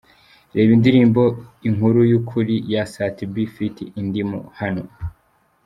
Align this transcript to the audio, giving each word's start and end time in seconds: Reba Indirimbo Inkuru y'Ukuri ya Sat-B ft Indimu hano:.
Reba 0.55 0.71
Indirimbo 0.77 1.21
Inkuru 1.67 1.99
y'Ukuri 2.11 2.55
ya 2.73 2.83
Sat-B 2.93 3.35
ft 3.53 3.77
Indimu 4.01 4.39
hano:. 4.59 4.83